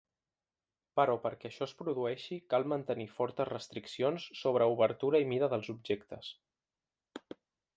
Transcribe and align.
Però 0.99 1.17
perquè 1.25 1.49
això 1.49 1.65
es 1.65 1.75
produeixi 1.81 2.37
cal 2.53 2.65
mantenir 2.73 3.07
fortes 3.17 3.49
restriccions 3.51 4.25
sobre 4.41 4.69
obertura 4.77 5.23
i 5.25 5.29
mida 5.35 5.51
dels 5.53 5.71
objectes. 5.75 6.33